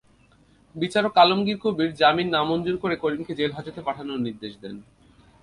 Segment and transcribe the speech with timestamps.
[0.75, 4.75] বিচারক আলমগীর কবির জামিন নামঞ্জুর করে করিমকে জেলহাজতে পাঠানোর নির্দেশ দেন।